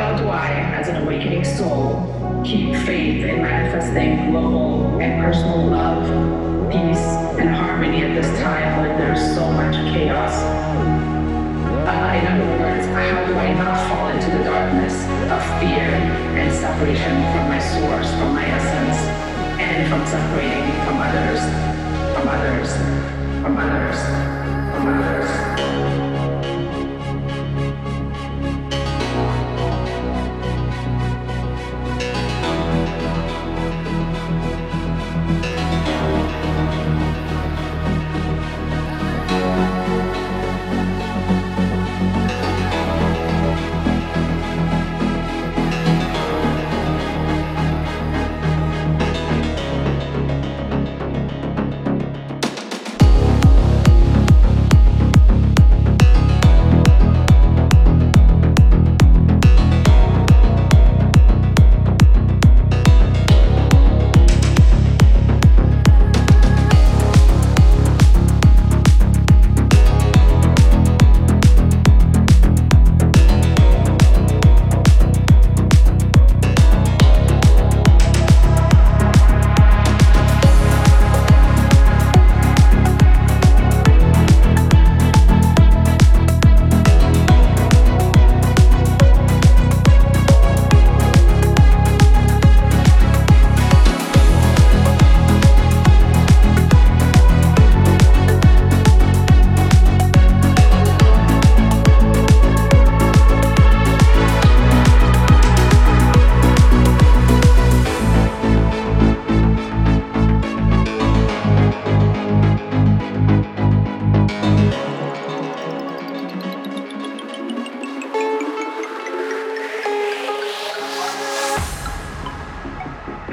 I, 0.00 0.52
as 0.78 0.88
an 0.88 1.02
awakening 1.02 1.44
soul, 1.44 2.42
keep 2.44 2.74
faith 2.74 3.24
in 3.24 3.42
manifesting 3.42 4.30
global 4.30 4.98
and 4.98 5.22
personal 5.22 5.66
love, 5.66 6.06
peace, 6.70 7.04
and 7.38 7.50
harmony 7.50 8.02
at 8.04 8.14
this 8.14 8.26
time 8.40 8.80
when 8.80 8.96
there's 8.96 9.20
so 9.34 9.50
much 9.52 9.74
chaos? 9.92 10.32
Uh, 11.84 12.16
in 12.16 12.26
other 12.26 12.50
words, 12.62 12.86
how 12.86 13.26
do 13.26 13.34
I 13.34 13.52
not 13.54 13.76
fall 13.88 14.08
into 14.08 14.30
the 14.30 14.44
darkness 14.44 14.94
of 15.28 15.42
fear 15.60 15.92
and 16.38 16.52
separation 16.54 17.14
from 17.32 17.48
my 17.48 17.58
source, 17.58 18.10
from 18.14 18.34
my 18.34 18.46
essence, 18.46 18.98
and 19.60 19.88
from 19.88 20.06
separating 20.06 20.72
from 20.86 20.96
others, 20.96 21.40
from 22.14 22.28
others, 22.28 22.72
from 23.42 23.56
others, 23.58 23.98
from 24.72 24.88
others? 24.88 26.09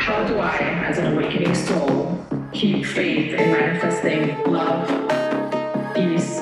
how 0.08 0.26
do 0.26 0.40
I, 0.40 0.56
as 0.86 1.00
an 1.00 1.12
awakening 1.12 1.54
soul, 1.54 2.26
keep 2.54 2.86
faith 2.86 3.34
in 3.34 3.52
manifesting 3.52 4.42
love, 4.50 4.88
peace, 5.94 6.40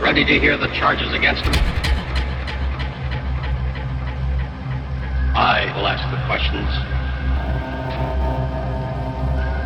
Ready 0.00 0.24
to 0.24 0.40
hear 0.40 0.56
the 0.56 0.68
charges 0.68 1.12
against 1.12 1.44
him? 1.44 1.52
I 5.36 5.70
will 5.76 5.86
ask 5.86 6.02
the 6.10 6.16
questions. 6.26 6.66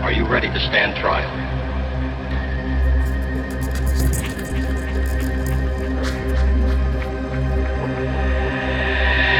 Are 0.02 0.10
you 0.10 0.26
ready 0.26 0.48
to 0.48 0.58
stand 0.58 0.96
trial? 0.96 1.30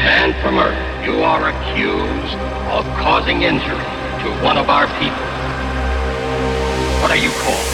Man 0.07 0.33
from 0.43 0.59
Earth, 0.61 1.05
you 1.05 1.25
are 1.25 1.49
accused 1.51 2.37
of 2.71 2.85
causing 3.03 3.43
injury 3.43 3.77
to 4.23 4.45
one 4.45 4.57
of 4.57 4.71
our 4.71 4.87
people. 5.01 5.19
What 7.03 7.11
are 7.11 7.17
you 7.17 7.31
called? 7.43 7.74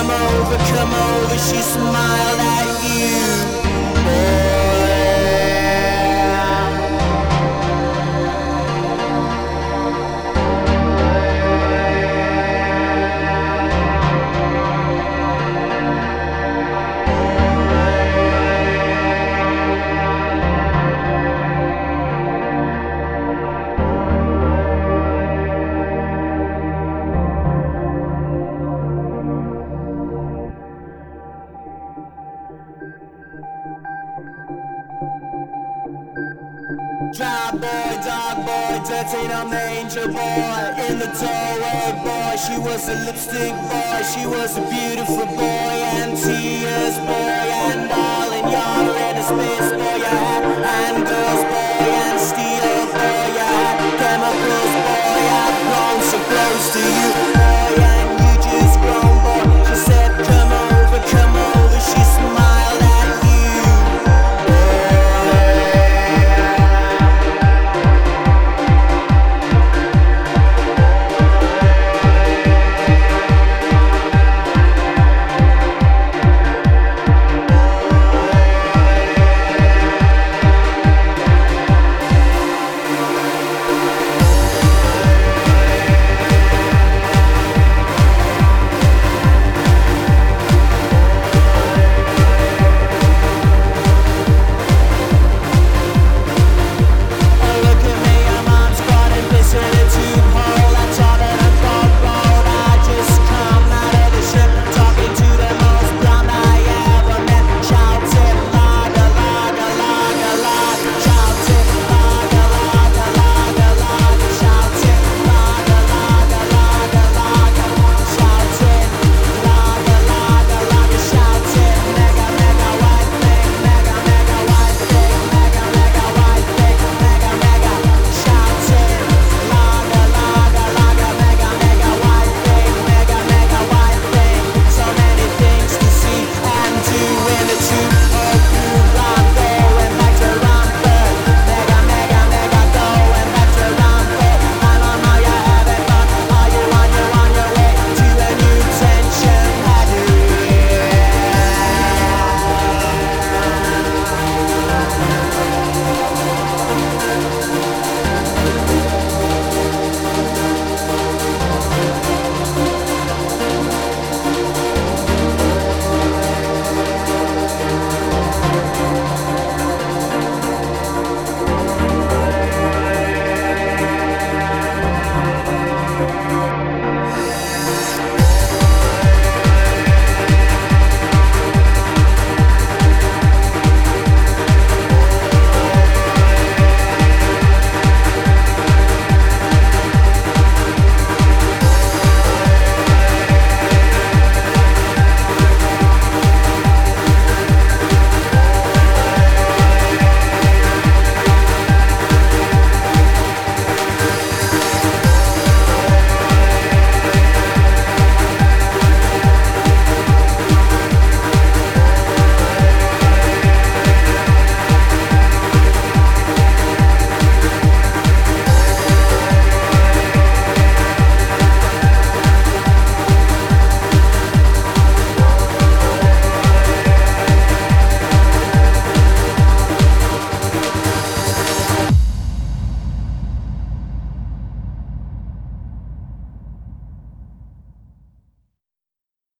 come 0.00 0.10
over, 0.10 0.56
come 0.56 0.94
over, 0.94 1.38
she 1.38 1.60
smiled 1.60 2.40
at 2.40 2.66
you. 2.84 3.39
lipstick 42.94 43.54
boy, 43.70 44.02
she 44.12 44.26
was 44.26 44.56
a 44.58 44.69